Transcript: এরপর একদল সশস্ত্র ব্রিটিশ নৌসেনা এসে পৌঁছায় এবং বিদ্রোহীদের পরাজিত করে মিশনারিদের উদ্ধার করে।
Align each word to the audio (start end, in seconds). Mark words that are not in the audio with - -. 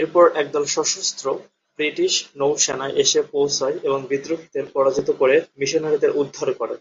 এরপর 0.00 0.24
একদল 0.36 0.64
সশস্ত্র 0.74 1.26
ব্রিটিশ 1.78 2.12
নৌসেনা 2.36 2.86
এসে 3.02 3.20
পৌঁছায় 3.32 3.76
এবং 3.82 4.00
বিদ্রোহীদের 4.10 4.64
পরাজিত 4.74 5.08
করে 5.20 5.36
মিশনারিদের 5.58 6.12
উদ্ধার 6.20 6.48
করে। 6.54 6.74